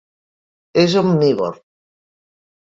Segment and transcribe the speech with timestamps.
[0.85, 1.63] És omnívor.